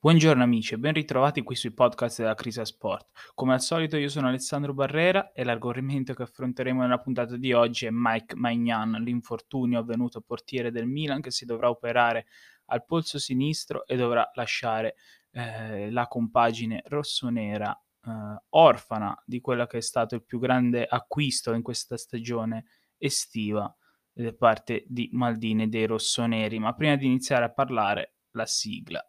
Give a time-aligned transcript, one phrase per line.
[0.00, 3.10] Buongiorno amici e ben ritrovati qui sui podcast della Crisa Sport.
[3.34, 7.86] Come al solito io sono Alessandro Barrera e l'argomento che affronteremo nella puntata di oggi
[7.86, 12.26] è Mike Magnan, l'infortunio avvenuto portiere del Milan che si dovrà operare
[12.66, 14.94] al polso sinistro e dovrà lasciare
[15.32, 18.10] eh, la compagine rossonera eh,
[18.50, 22.66] orfana di quello che è stato il più grande acquisto in questa stagione
[22.98, 23.76] estiva
[24.12, 26.60] da parte di Maldini dei rossoneri.
[26.60, 29.04] Ma prima di iniziare a parlare, la sigla.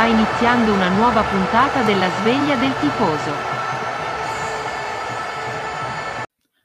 [0.00, 3.32] Sta iniziando una nuova puntata della sveglia del tifoso.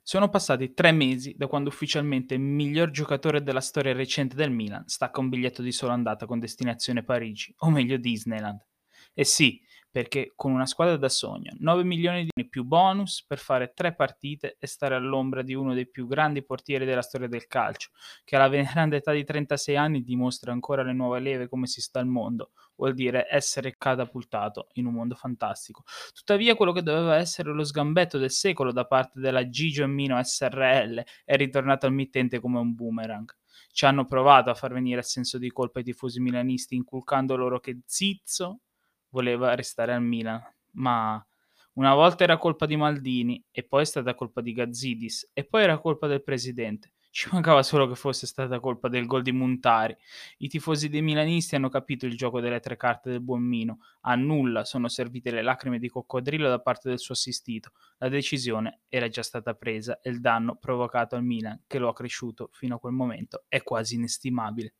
[0.01, 4.87] Sono passati tre mesi da quando ufficialmente il miglior giocatore della storia recente del Milan
[4.87, 8.65] stacca un biglietto di sola andata con destinazione Parigi, o meglio Disneyland.
[9.13, 9.61] E sì,
[9.95, 14.57] perché con una squadra da sogno, 9 milioni di più bonus per fare tre partite
[14.59, 17.91] e stare all'ombra di uno dei più grandi portieri della storia del calcio,
[18.25, 21.99] che alla veneranda età di 36 anni dimostra ancora le nuove leve come si sta
[21.99, 25.83] al mondo, vuol dire essere catapultato in un mondo fantastico.
[26.13, 31.03] Tuttavia quello che doveva essere lo sgambetto del secolo da parte della Gigio Mino SRL
[31.23, 33.33] è ritornato al mittente come un boomerang
[33.75, 37.59] ci hanno provato a far venire il senso di colpa ai tifosi milanisti, inculcando loro
[37.59, 38.61] che Zizzo
[39.09, 40.41] voleva restare al Milan,
[40.75, 41.25] ma
[41.73, 45.63] una volta era colpa di Maldini e poi è stata colpa di Gazzidis e poi
[45.63, 46.93] era colpa del presidente.
[47.15, 49.95] Ci mancava solo che fosse stata colpa del gol di Montari.
[50.39, 53.79] I tifosi dei milanisti hanno capito il gioco delle tre carte del buon Mino.
[54.01, 57.71] A nulla sono servite le lacrime di coccodrillo da parte del suo assistito.
[57.99, 61.93] La decisione era già stata presa e il danno provocato al Milan, che lo ha
[61.93, 64.73] cresciuto fino a quel momento, è quasi inestimabile.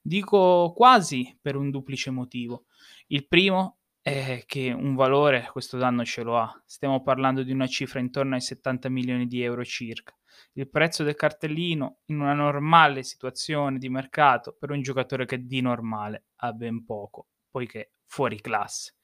[0.00, 2.66] Dico quasi per un duplice motivo.
[3.08, 3.78] Il primo
[4.08, 6.62] è che un valore questo danno ce lo ha.
[6.64, 10.16] Stiamo parlando di una cifra intorno ai 70 milioni di euro circa.
[10.52, 15.60] Il prezzo del cartellino in una normale situazione di mercato per un giocatore che di
[15.60, 18.94] normale ha ben poco, poiché fuori classe.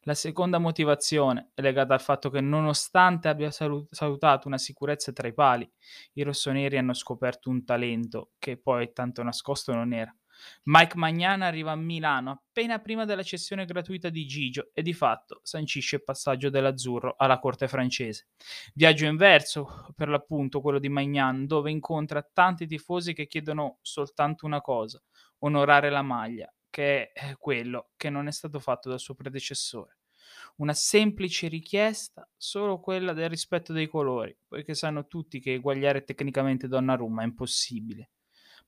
[0.00, 5.34] La seconda motivazione è legata al fatto che nonostante abbia salutato una sicurezza tra i
[5.34, 5.70] pali,
[6.14, 10.12] i rossoneri hanno scoperto un talento che poi tanto nascosto non era.
[10.64, 15.40] Mike Magnan arriva a Milano appena prima della cessione gratuita di Gigio e di fatto
[15.42, 18.28] sancisce il passaggio dell'azzurro alla corte francese.
[18.74, 24.60] Viaggio inverso, per l'appunto, quello di Magnan, dove incontra tanti tifosi che chiedono soltanto una
[24.60, 25.02] cosa,
[25.38, 29.98] onorare la maglia, che è quello che non è stato fatto dal suo predecessore.
[30.56, 36.68] Una semplice richiesta, solo quella del rispetto dei colori, poiché sanno tutti che eguagliare tecnicamente
[36.68, 38.10] Donnarumma è impossibile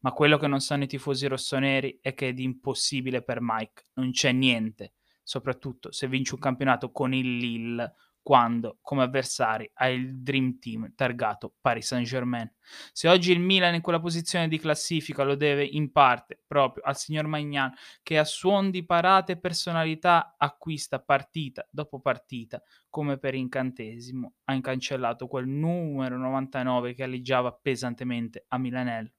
[0.01, 3.85] ma quello che non sanno i tifosi rossoneri è che è di impossibile per Mike,
[3.95, 9.89] non c'è niente, soprattutto se vince un campionato con il Lille quando come avversari ha
[9.89, 12.53] il Dream Team targato Paris Saint-Germain.
[12.93, 16.97] Se oggi il Milan in quella posizione di classifica lo deve in parte proprio al
[16.97, 17.73] signor Magnan
[18.03, 25.27] che a suon di parate personalità acquista partita dopo partita come per incantesimo ha incancellato
[25.27, 29.13] quel numero 99 che alleggiava pesantemente a Milanello.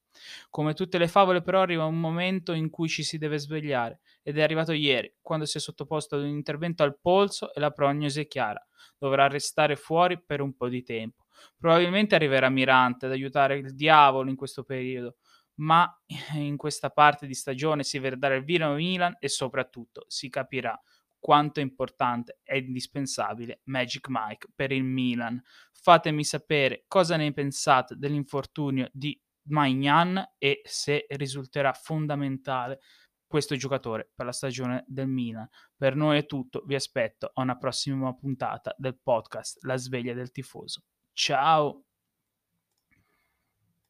[0.50, 4.38] Come tutte le favole però arriva un momento in cui ci si deve svegliare ed
[4.38, 8.22] è arrivato ieri, quando si è sottoposto ad un intervento al polso e la prognosi
[8.22, 8.66] è chiara.
[8.98, 11.26] Dovrà restare fuori per un po' di tempo.
[11.58, 15.16] Probabilmente arriverà Mirante ad aiutare il diavolo in questo periodo,
[15.56, 15.90] ma
[16.36, 20.80] in questa parte di stagione si vedrà il vino Milan e soprattutto si capirà
[21.20, 25.42] quanto è importante e indispensabile Magic Mike per il Milan.
[25.72, 32.80] Fatemi sapere cosa ne pensate dell'infortunio di Magnan e se risulterà fondamentale
[33.26, 35.48] questo giocatore per la stagione del Milan.
[35.76, 40.32] Per noi è tutto, vi aspetto a una prossima puntata del podcast La sveglia del
[40.32, 40.84] tifoso.
[41.14, 41.91] Ciao!